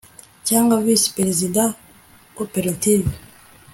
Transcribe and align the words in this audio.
cyangwa 0.47 0.81
visi 0.85 1.07
perezida 1.17 1.63
koperative 2.37 3.11